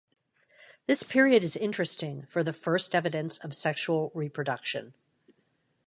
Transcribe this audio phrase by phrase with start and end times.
[0.87, 4.95] This period is interesting for the first evidence of sexual reproduction.